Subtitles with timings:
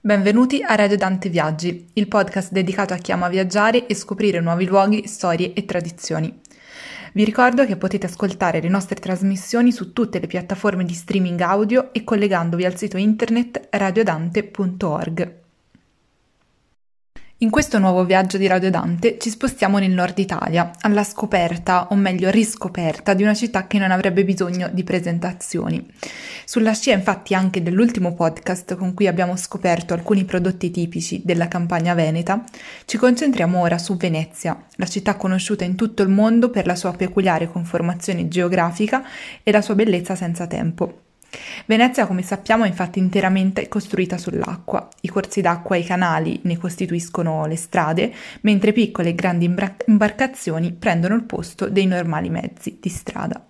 [0.00, 4.64] Benvenuti a Radio Dante Viaggi, il podcast dedicato a chi ama viaggiare e scoprire nuovi
[4.64, 6.40] luoghi, storie e tradizioni.
[7.14, 11.92] Vi ricordo che potete ascoltare le nostre trasmissioni su tutte le piattaforme di streaming audio
[11.92, 15.47] e collegandovi al sito internet radiodante.org.
[17.40, 21.94] In questo nuovo viaggio di Radio Dante ci spostiamo nel nord Italia, alla scoperta, o
[21.94, 25.88] meglio riscoperta, di una città che non avrebbe bisogno di presentazioni.
[26.44, 31.94] Sulla scia infatti anche dell'ultimo podcast con cui abbiamo scoperto alcuni prodotti tipici della campagna
[31.94, 32.42] veneta,
[32.86, 36.90] ci concentriamo ora su Venezia, la città conosciuta in tutto il mondo per la sua
[36.90, 39.04] peculiare conformazione geografica
[39.44, 41.02] e la sua bellezza senza tempo.
[41.66, 44.88] Venezia, come sappiamo, è infatti interamente costruita sull'acqua.
[45.02, 49.44] I corsi d'acqua e i canali ne costituiscono le strade, mentre piccole e grandi
[49.86, 53.42] imbarcazioni prendono il posto dei normali mezzi di strada.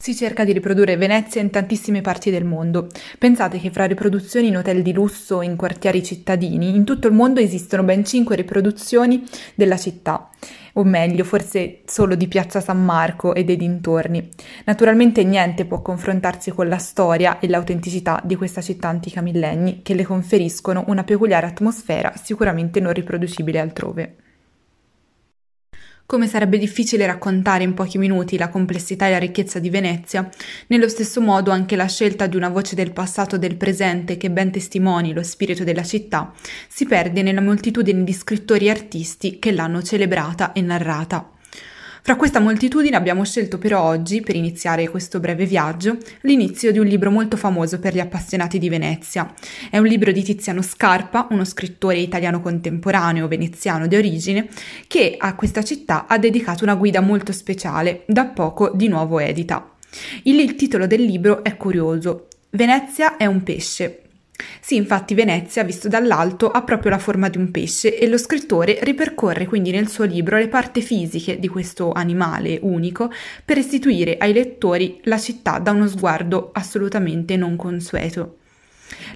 [0.00, 2.86] Si cerca di riprodurre Venezia in tantissime parti del mondo.
[3.18, 7.14] Pensate che fra riproduzioni in hotel di lusso e in quartieri cittadini, in tutto il
[7.14, 9.26] mondo esistono ben 5 riproduzioni
[9.56, 10.30] della città,
[10.74, 14.28] o meglio, forse solo di Piazza San Marco e dei dintorni.
[14.66, 19.94] Naturalmente niente può confrontarsi con la storia e l'autenticità di questa città antica millenni, che
[19.94, 24.14] le conferiscono una peculiare atmosfera sicuramente non riproducibile altrove.
[26.10, 30.26] Come sarebbe difficile raccontare in pochi minuti la complessità e la ricchezza di Venezia,
[30.68, 34.30] nello stesso modo anche la scelta di una voce del passato e del presente che
[34.30, 36.32] ben testimoni lo spirito della città
[36.66, 41.30] si perde nella moltitudine di scrittori e artisti che l'hanno celebrata e narrata.
[42.00, 46.86] Fra questa moltitudine abbiamo scelto però oggi, per iniziare questo breve viaggio, l'inizio di un
[46.86, 49.32] libro molto famoso per gli appassionati di Venezia.
[49.70, 54.48] È un libro di Tiziano Scarpa, uno scrittore italiano contemporaneo veneziano di origine,
[54.86, 59.74] che a questa città ha dedicato una guida molto speciale, da poco di nuovo edita.
[60.24, 62.28] Il, il titolo del libro è curioso.
[62.50, 64.07] Venezia è un pesce,
[64.60, 68.78] sì, infatti Venezia, visto dall'alto, ha proprio la forma di un pesce e lo scrittore
[68.82, 73.10] ripercorre quindi nel suo libro le parti fisiche di questo animale unico
[73.44, 78.36] per restituire ai lettori la città da uno sguardo assolutamente non consueto.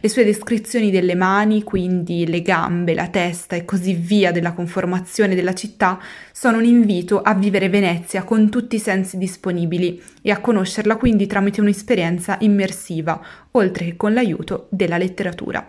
[0.01, 5.35] Le sue descrizioni delle mani, quindi le gambe, la testa e così via della conformazione
[5.35, 6.01] della città,
[6.33, 11.27] sono un invito a vivere Venezia con tutti i sensi disponibili e a conoscerla quindi
[11.27, 13.21] tramite un'esperienza immersiva,
[13.53, 15.67] oltre che con l'aiuto della letteratura.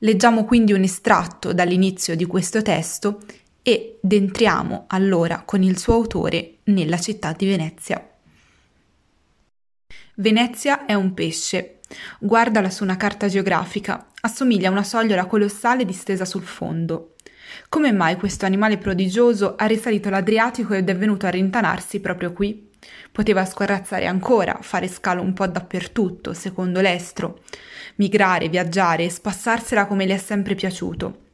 [0.00, 3.20] Leggiamo quindi un estratto dall'inizio di questo testo
[3.62, 8.17] ed entriamo allora con il suo autore nella città di Venezia.
[10.20, 11.78] Venezia è un pesce.
[12.18, 14.08] Guardala su una carta geografica.
[14.22, 17.14] Assomiglia a una sogliola colossale distesa sul fondo.
[17.68, 22.68] Come mai questo animale prodigioso ha risalito l'Adriatico ed è venuto a rintanarsi proprio qui?
[23.12, 27.42] Poteva scorrazzare ancora, fare scalo un po' dappertutto, secondo l'estro,
[27.96, 31.26] migrare, viaggiare e spassarsela come le è sempre piaciuto.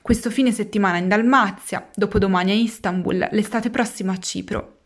[0.00, 4.77] Questo fine settimana in Dalmazia, dopodomani a Istanbul, l'estate prossima a Cipro.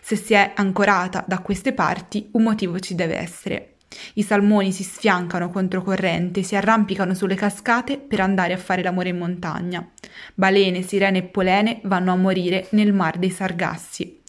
[0.00, 3.74] Se si è ancorata da queste parti, un motivo ci deve essere.
[4.14, 9.18] I salmoni si sfiancano controcorrente, si arrampicano sulle cascate per andare a fare l'amore in
[9.18, 9.88] montagna.
[10.34, 14.20] Balene, sirene e polene vanno a morire nel mar dei Sargassi.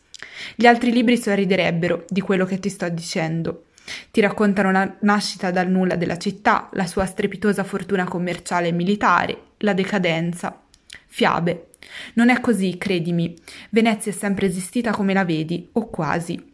[0.55, 3.65] Gli altri libri sorriderebbero di quello che ti sto dicendo.
[4.11, 9.37] Ti raccontano la nascita dal nulla della città, la sua strepitosa fortuna commerciale e militare,
[9.57, 10.61] la decadenza.
[11.07, 11.69] Fiabe,
[12.13, 13.35] non è così, credimi.
[13.69, 16.53] Venezia è sempre esistita come la vedi, o quasi.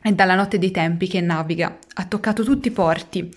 [0.00, 3.28] È dalla notte dei tempi che naviga, ha toccato tutti i porti,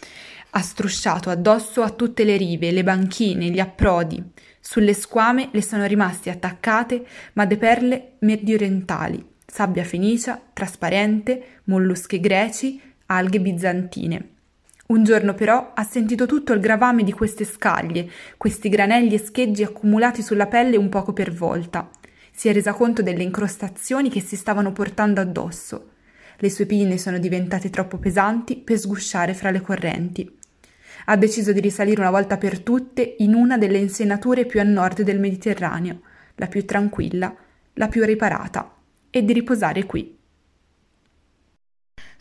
[0.51, 4.23] ha strusciato addosso a tutte le rive, le banchine, gli approdi.
[4.59, 12.79] Sulle squame le sono rimaste attaccate ma de perle mediorientali, sabbia fenicia, trasparente, molluschi greci,
[13.07, 14.29] alghe bizantine.
[14.91, 19.61] Un giorno però ha sentito tutto il gravame di queste scaglie, questi granelli e scheggi
[19.61, 21.87] accumulati sulla pelle un poco per volta.
[22.31, 25.91] Si è resa conto delle incrostazioni che si stavano portando addosso.
[26.37, 30.37] Le sue pinne sono diventate troppo pesanti per sgusciare fra le correnti.
[31.05, 35.03] Ha deciso di risalire una volta per tutte in una delle insenature più a nord
[35.03, 36.01] del Mediterraneo,
[36.33, 37.31] la più tranquilla,
[37.73, 38.75] la più riparata,
[39.11, 40.18] e di riposare qui.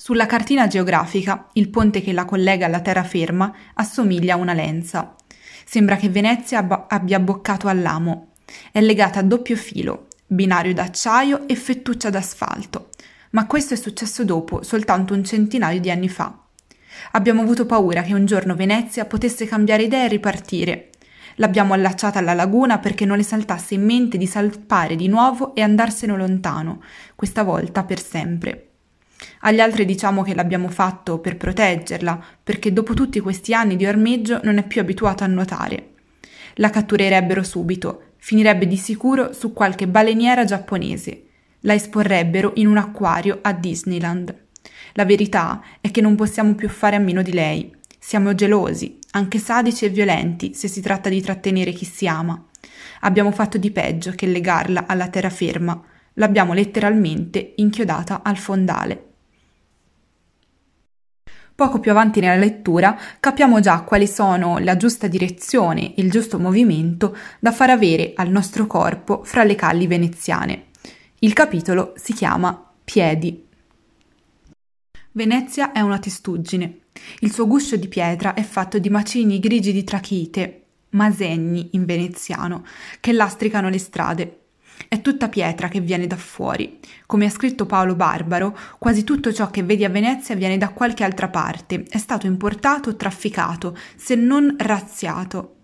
[0.01, 5.17] Sulla cartina geografica, il ponte che la collega alla terraferma assomiglia a una lenza.
[5.65, 8.35] Sembra che Venezia ab- abbia boccato all'amo.
[8.71, 12.91] È legata a doppio filo, binario d'acciaio e fettuccia d'asfalto.
[13.31, 16.45] Ma questo è successo dopo, soltanto un centinaio di anni fa.
[17.11, 20.91] Abbiamo avuto paura che un giorno Venezia potesse cambiare idea e ripartire.
[21.35, 25.63] L'abbiamo allacciata alla laguna perché non le saltasse in mente di salpare di nuovo e
[25.63, 26.85] andarsene lontano,
[27.17, 28.68] questa volta per sempre.
[29.41, 34.41] Agli altri diciamo che l'abbiamo fatto per proteggerla, perché dopo tutti questi anni di ormeggio
[34.43, 35.91] non è più abituata a nuotare.
[36.55, 41.25] La catturerebbero subito, finirebbe di sicuro su qualche baleniera giapponese.
[41.61, 44.35] La esporrebbero in un acquario a Disneyland.
[44.95, 47.75] La verità è che non possiamo più fare a meno di lei.
[47.99, 52.45] Siamo gelosi, anche sadici e violenti se si tratta di trattenere chi si ama.
[53.01, 55.81] Abbiamo fatto di peggio che legarla alla terraferma.
[56.15, 59.08] L'abbiamo letteralmente inchiodata al fondale.
[61.59, 66.39] Poco più avanti nella lettura capiamo già quali sono la giusta direzione e il giusto
[66.39, 70.67] movimento da far avere al nostro corpo fra le calli veneziane.
[71.19, 73.45] Il capitolo si chiama Piedi.
[75.11, 76.83] Venezia è una testuggine.
[77.23, 82.65] Il suo guscio di pietra è fatto di macigni grigi di trachite, masegni in veneziano,
[83.01, 84.43] che lastricano le strade.
[84.87, 86.79] È tutta pietra che viene da fuori.
[87.07, 91.05] Come ha scritto Paolo Barbaro, quasi tutto ciò che vedi a Venezia viene da qualche
[91.05, 95.55] altra parte, è stato importato o trafficato, se non razziato.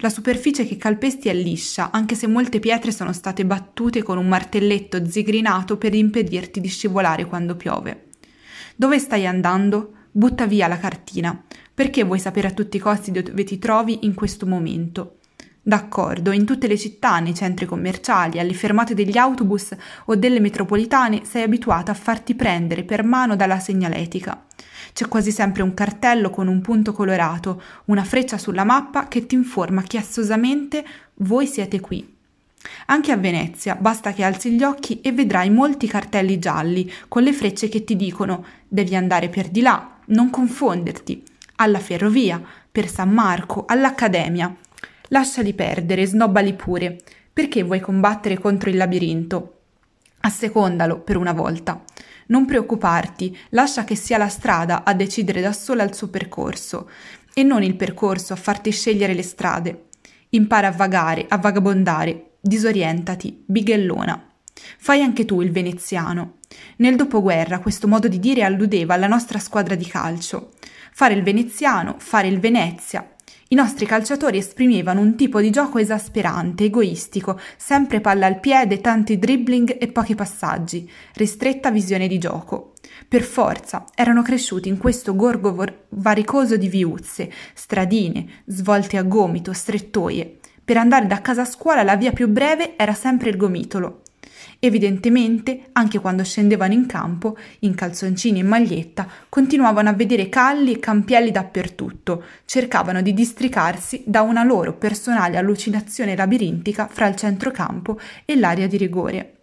[0.00, 4.28] La superficie che calpesti è liscia, anche se molte pietre sono state battute con un
[4.28, 8.08] martelletto zigrinato per impedirti di scivolare quando piove.
[8.76, 9.94] Dove stai andando?
[10.10, 11.42] Butta via la cartina.
[11.74, 15.18] Perché vuoi sapere a tutti i costi dove ti trovi in questo momento?
[15.64, 19.70] D'accordo, in tutte le città, nei centri commerciali, alle fermate degli autobus
[20.06, 24.44] o delle metropolitane sei abituata a farti prendere per mano dalla segnaletica.
[24.92, 29.36] C'è quasi sempre un cartello con un punto colorato, una freccia sulla mappa che ti
[29.36, 30.84] informa chiassosamente
[31.18, 32.12] voi siete qui.
[32.86, 37.32] Anche a Venezia basta che alzi gli occhi e vedrai molti cartelli gialli con le
[37.32, 41.22] frecce che ti dicono devi andare per di là, non confonderti,
[41.56, 44.56] alla ferrovia, per San Marco, all'Accademia.
[45.12, 46.98] Lasciali perdere, snobbali pure.
[47.32, 49.58] Perché vuoi combattere contro il labirinto?
[50.20, 51.84] Assecondalo per una volta.
[52.28, 56.88] Non preoccuparti, lascia che sia la strada a decidere da sola il suo percorso
[57.34, 59.88] e non il percorso a farti scegliere le strade.
[60.30, 64.30] Impara a vagare, a vagabondare, disorientati, bighellona.
[64.78, 66.38] Fai anche tu il veneziano.
[66.76, 70.52] Nel dopoguerra questo modo di dire alludeva alla nostra squadra di calcio.
[70.90, 73.11] Fare il veneziano, fare il Venezia,
[73.52, 79.18] i nostri calciatori esprimevano un tipo di gioco esasperante, egoistico, sempre palla al piede, tanti
[79.18, 82.72] dribbling e pochi passaggi, ristretta visione di gioco.
[83.06, 89.52] Per forza erano cresciuti in questo gorgo vor- varicoso di viuzze, stradine, svolte a gomito,
[89.52, 90.38] strettoie.
[90.64, 94.01] Per andare da casa a scuola la via più breve era sempre il gomitolo.
[94.64, 100.78] Evidentemente, anche quando scendevano in campo, in calzoncini e maglietta, continuavano a vedere calli e
[100.78, 108.36] campielli dappertutto, cercavano di districarsi da una loro personale allucinazione labirintica fra il centrocampo e
[108.36, 109.34] l'area di rigore.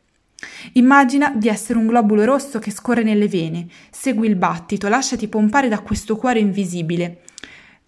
[0.75, 5.68] Immagina di essere un globulo rosso che scorre nelle vene, segui il battito, lasciati pompare
[5.68, 7.24] da questo cuore invisibile.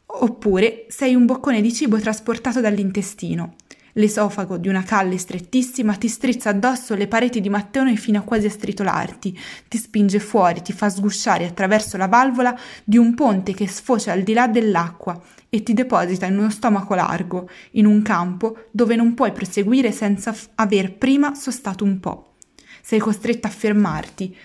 [0.05, 3.55] Oppure sei un boccone di cibo trasportato dall'intestino.
[3.93, 8.45] L'esofago di una calle strettissima ti strizza addosso le pareti di mattone fino a quasi
[8.45, 13.67] a stritolarti, ti spinge fuori, ti fa sgusciare attraverso la valvola di un ponte che
[13.67, 18.67] sfocia al di là dell'acqua e ti deposita in uno stomaco largo, in un campo
[18.71, 22.35] dove non puoi proseguire senza f- aver prima sostato un po'.
[22.81, 24.35] Sei costretta a fermarti,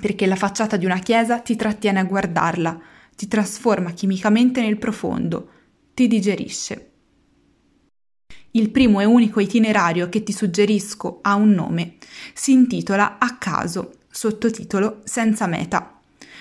[0.00, 2.80] perché la facciata di una chiesa ti trattiene a guardarla,
[3.16, 5.50] ti trasforma chimicamente nel profondo,
[5.94, 6.93] ti digerisce.
[8.56, 11.94] Il primo e unico itinerario che ti suggerisco ha un nome.
[12.34, 15.98] Si intitola A caso, sottotitolo Senza meta.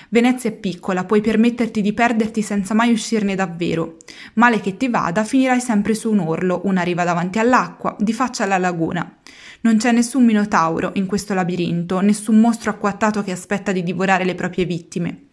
[0.10, 3.98] Venezia è piccola, puoi permetterti di perderti senza mai uscirne davvero.
[4.36, 8.43] Male che ti vada, finirai sempre su un orlo, una riva davanti all'acqua, di faccia
[8.43, 9.17] alla laguna.
[9.62, 14.36] Non c'è nessun minotauro in questo labirinto, nessun mostro acquattato che aspetta di divorare le
[14.36, 15.29] proprie vittime.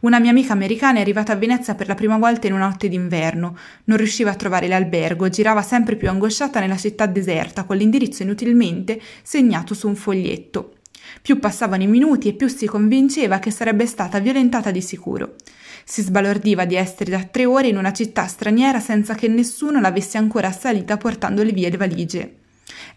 [0.00, 2.88] Una mia amica americana è arrivata a Venezia per la prima volta in una notte
[2.88, 3.56] d'inverno.
[3.84, 9.00] Non riusciva a trovare l'albergo, girava sempre più angosciata nella città deserta, con l'indirizzo inutilmente
[9.22, 10.74] segnato su un foglietto.
[11.22, 15.36] Più passavano i minuti e più si convinceva che sarebbe stata violentata di sicuro.
[15.84, 20.18] Si sbalordiva di essere da tre ore in una città straniera senza che nessuno l'avesse
[20.18, 22.36] ancora assalita portandole via le valigie.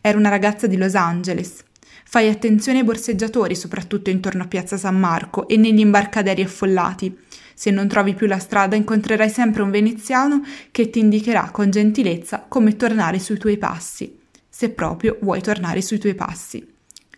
[0.01, 1.63] Era una ragazza di Los Angeles.
[2.09, 7.13] Fai attenzione ai borseggiatori, soprattutto intorno a Piazza San Marco e negli imbarcaderi affollati.
[7.53, 12.45] Se non trovi più la strada, incontrerai sempre un veneziano che ti indicherà con gentilezza
[12.47, 16.65] come tornare sui tuoi passi, se proprio vuoi tornare sui tuoi passi.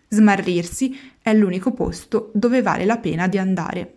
[0.08, 3.94] Smarrirsi è l'unico posto dove vale la pena di andare.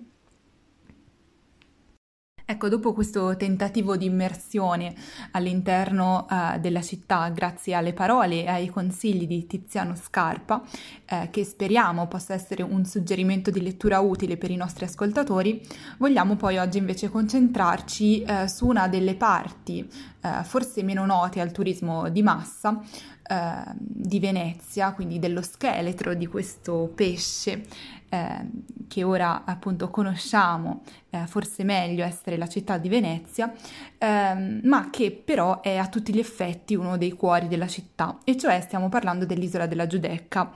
[2.52, 4.94] Ecco, dopo questo tentativo di immersione
[5.30, 10.62] all'interno uh, della città, grazie alle parole e ai consigli di Tiziano Scarpa,
[11.06, 15.66] eh, che speriamo possa essere un suggerimento di lettura utile per i nostri ascoltatori,
[15.96, 19.88] vogliamo poi oggi invece concentrarci eh, su una delle parti
[20.20, 22.82] eh, forse meno note al turismo di massa
[23.26, 27.64] eh, di Venezia, quindi dello scheletro di questo pesce
[28.12, 28.46] eh,
[28.88, 33.50] che ora appunto conosciamo eh, forse meglio essere la città di Venezia,
[33.96, 38.36] ehm, ma che però è a tutti gli effetti uno dei cuori della città, e
[38.36, 40.52] cioè stiamo parlando dell'isola della Giudecca.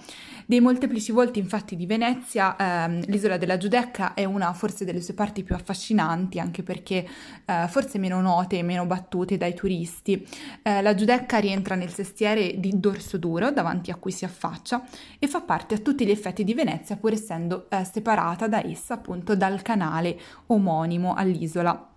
[0.48, 5.14] Dei molteplici volti infatti di Venezia, ehm, l'isola della Giudecca è una forse delle sue
[5.14, 7.08] parti più affascinanti, anche perché
[7.44, 10.26] eh, forse meno note e meno battute dai turisti.
[10.62, 14.84] Eh, la Giudecca rientra nel sestiere di Dorso Duro, davanti a cui si affaccia,
[15.18, 18.94] e fa parte a tutti gli effetti di Venezia, pur essendo eh, separata da essa
[18.94, 21.88] appunto dal canale omonimo all'isola.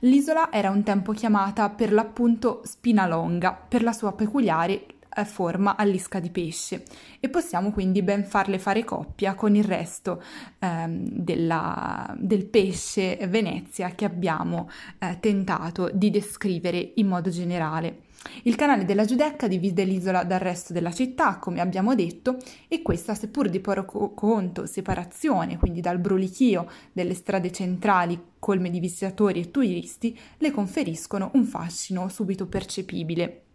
[0.00, 6.30] L'isola era un tempo chiamata per l'appunto Spinalonga, per la sua peculiare forma all'isca di
[6.30, 6.84] pesce
[7.20, 10.22] e possiamo quindi ben farle fare coppia con il resto
[10.58, 18.06] ehm, della, del pesce Venezia che abbiamo eh, tentato di descrivere in modo generale.
[18.42, 23.14] Il canale della Giudecca divide l'isola dal resto della città, come abbiamo detto, e questa,
[23.14, 29.50] seppur di poco conto separazione, quindi dal brulichio delle strade centrali colme di visitatori e
[29.50, 33.47] turisti, le conferiscono un fascino subito percepibile.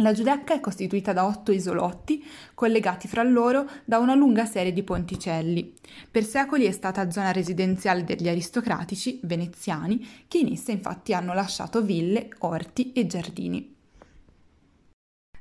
[0.00, 2.24] La Giudecca è costituita da otto isolotti,
[2.54, 5.74] collegati fra loro da una lunga serie di ponticelli.
[6.08, 11.82] Per secoli è stata zona residenziale degli aristocratici veneziani, che in essa infatti hanno lasciato
[11.82, 13.74] ville, orti e giardini.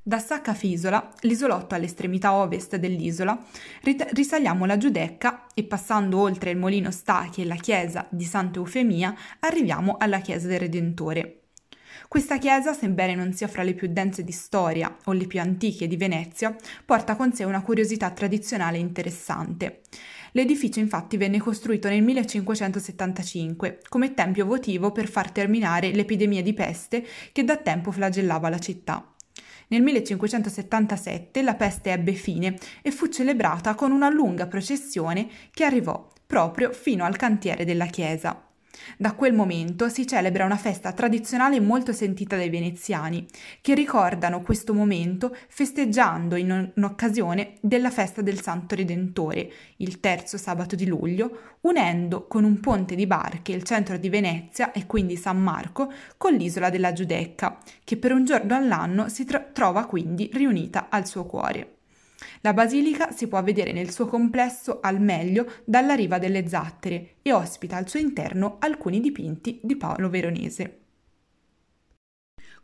[0.01, 3.37] Da Sacca Fisola, l'isolotto all'estremità ovest dell'isola,
[3.83, 9.13] risaliamo la Giudecca e passando oltre il Molino Stachi e la chiesa di Santa Eufemia
[9.41, 11.41] arriviamo alla chiesa del Redentore.
[12.07, 15.87] Questa chiesa, sebbene non sia fra le più dense di storia o le più antiche
[15.87, 19.81] di Venezia, porta con sé una curiosità tradizionale interessante.
[20.31, 27.05] L'edificio infatti venne costruito nel 1575 come tempio votivo per far terminare l'epidemia di peste
[27.33, 29.13] che da tempo flagellava la città.
[29.69, 36.07] Nel 1577 la peste ebbe fine e fu celebrata con una lunga processione che arrivò
[36.25, 38.46] proprio fino al cantiere della chiesa.
[38.97, 43.25] Da quel momento si celebra una festa tradizionale molto sentita dai veneziani,
[43.61, 50.75] che ricordano questo momento festeggiando in occasione della festa del Santo Redentore, il terzo sabato
[50.75, 55.41] di luglio, unendo con un ponte di barche il centro di Venezia e quindi San
[55.41, 60.87] Marco con l'isola della Giudecca, che per un giorno all'anno si tro- trova quindi riunita
[60.89, 61.76] al suo cuore.
[62.41, 67.33] La basilica si può vedere nel suo complesso al meglio dalla riva delle Zattere e
[67.33, 70.81] ospita al suo interno alcuni dipinti di Paolo Veronese.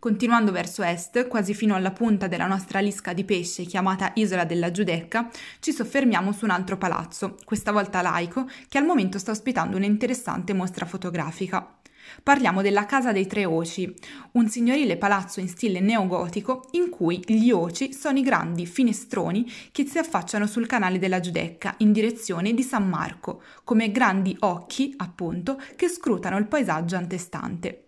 [0.03, 4.69] Continuando verso est, quasi fino alla punta della nostra lisca di pesce chiamata Isola della
[4.69, 9.77] Giudecca, ci soffermiamo su un altro palazzo, questa volta laico, che al momento sta ospitando
[9.77, 11.72] un'interessante mostra fotografica.
[12.21, 13.93] Parliamo della Casa dei Tre Oci,
[14.33, 19.85] un signorile palazzo in stile neogotico in cui gli oci sono i grandi finestroni che
[19.85, 25.59] si affacciano sul canale della Giudecca in direzione di San Marco, come grandi occhi, appunto,
[25.75, 27.79] che scrutano il paesaggio antestante.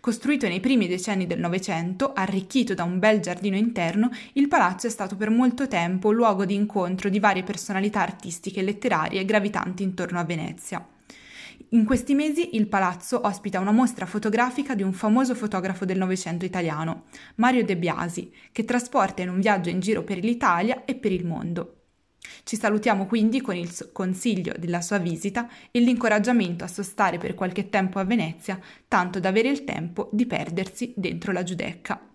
[0.00, 4.90] Costruito nei primi decenni del Novecento, arricchito da un bel giardino interno, il palazzo è
[4.90, 10.18] stato per molto tempo luogo di incontro di varie personalità artistiche e letterarie gravitanti intorno
[10.18, 10.86] a Venezia.
[11.72, 16.44] In questi mesi il palazzo ospita una mostra fotografica di un famoso fotografo del Novecento
[16.44, 17.04] italiano,
[17.36, 21.24] Mario De Biasi, che trasporta in un viaggio in giro per l'Italia e per il
[21.24, 21.82] mondo.
[22.42, 27.68] Ci salutiamo quindi con il consiglio della sua visita e l'incoraggiamento a sostare per qualche
[27.68, 28.58] tempo a Venezia,
[28.88, 32.09] tanto da avere il tempo di perdersi dentro la Giudecca.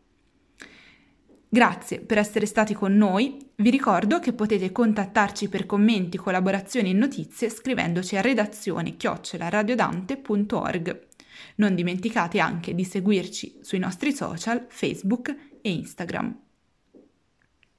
[1.56, 3.38] Grazie per essere stati con noi.
[3.56, 11.08] Vi ricordo che potete contattarci per commenti, collaborazioni e notizie scrivendoci a redazione chiocciolaradiodante.org.
[11.56, 16.45] Non dimenticate anche di seguirci sui nostri social Facebook e Instagram.